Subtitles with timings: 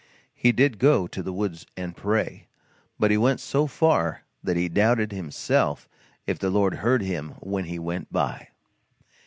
[0.33, 2.47] He did go to the woods and pray;
[2.97, 5.87] but he went so far that he doubted, himself,
[6.25, 8.47] if the Lord heard him when He went by.